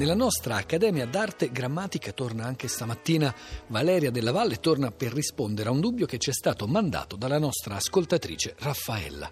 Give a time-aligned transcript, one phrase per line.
[0.00, 3.34] Nella nostra Accademia d'Arte Grammatica torna anche stamattina
[3.66, 7.38] Valeria Della Valle torna per rispondere a un dubbio che ci è stato mandato dalla
[7.38, 9.30] nostra ascoltatrice Raffaella.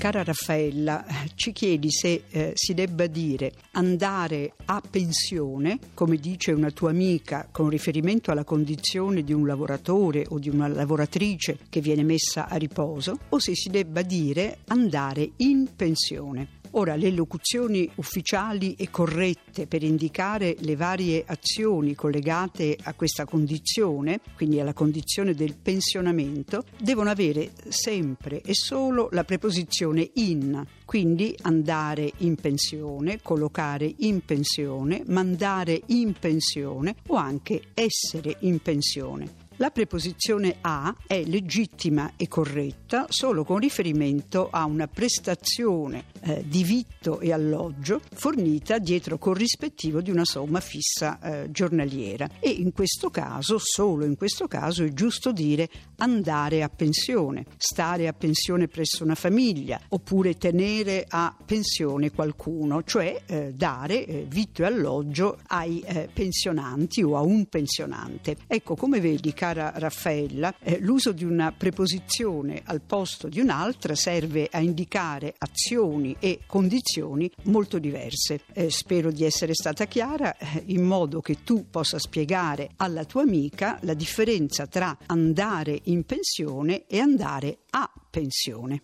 [0.00, 1.04] Cara Raffaella,
[1.34, 7.46] ci chiedi se eh, si debba dire andare a pensione, come dice una tua amica,
[7.50, 12.56] con riferimento alla condizione di un lavoratore o di una lavoratrice che viene messa a
[12.56, 16.59] riposo, o se si debba dire andare in pensione.
[16.72, 24.20] Ora, le locuzioni ufficiali e corrette per indicare le varie azioni collegate a questa condizione,
[24.36, 32.12] quindi alla condizione del pensionamento, devono avere sempre e solo la preposizione in, quindi andare
[32.18, 39.48] in pensione, collocare in pensione, mandare in pensione o anche essere in pensione.
[39.60, 46.64] La preposizione a è legittima e corretta solo con riferimento a una prestazione eh, di
[46.64, 53.10] vitto e alloggio fornita dietro corrispettivo di una somma fissa eh, giornaliera e in questo
[53.10, 59.04] caso, solo in questo caso, è giusto dire andare a pensione, stare a pensione presso
[59.04, 65.80] una famiglia oppure tenere a pensione qualcuno, cioè eh, dare eh, vitto e alloggio ai
[65.80, 68.38] eh, pensionanti o a un pensionante.
[68.46, 73.94] Ecco, come vedi, cara cara Raffaella, eh, l'uso di una preposizione al posto di un'altra
[73.96, 78.42] serve a indicare azioni e condizioni molto diverse.
[78.52, 83.22] Eh, spero di essere stata chiara eh, in modo che tu possa spiegare alla tua
[83.22, 88.82] amica la differenza tra andare in pensione e andare a pensione.